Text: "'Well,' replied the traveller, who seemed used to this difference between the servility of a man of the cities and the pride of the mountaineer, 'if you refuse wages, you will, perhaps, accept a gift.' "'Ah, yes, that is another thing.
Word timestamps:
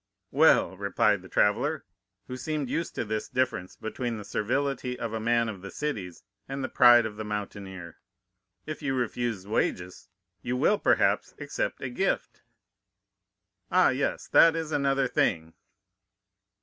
"'Well,' 0.31 0.75
replied 0.77 1.21
the 1.21 1.29
traveller, 1.29 1.85
who 2.25 2.35
seemed 2.35 2.71
used 2.71 2.95
to 2.95 3.05
this 3.05 3.29
difference 3.29 3.75
between 3.75 4.17
the 4.17 4.25
servility 4.25 4.97
of 4.97 5.13
a 5.13 5.19
man 5.19 5.47
of 5.47 5.61
the 5.61 5.69
cities 5.69 6.23
and 6.49 6.63
the 6.63 6.69
pride 6.69 7.05
of 7.05 7.17
the 7.17 7.23
mountaineer, 7.23 7.99
'if 8.65 8.81
you 8.81 8.95
refuse 8.95 9.45
wages, 9.45 10.09
you 10.41 10.57
will, 10.57 10.79
perhaps, 10.79 11.35
accept 11.37 11.81
a 11.83 11.89
gift.' 11.91 12.41
"'Ah, 13.69 13.89
yes, 13.89 14.27
that 14.29 14.55
is 14.55 14.71
another 14.71 15.07
thing. 15.07 15.53